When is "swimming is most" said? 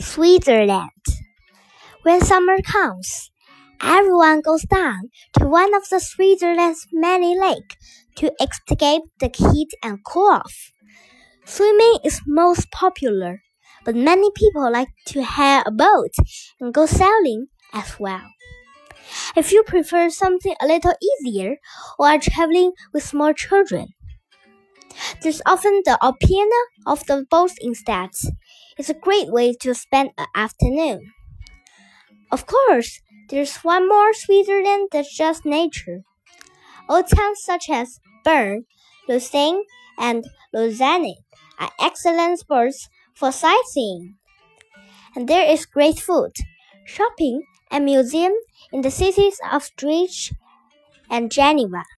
11.44-12.70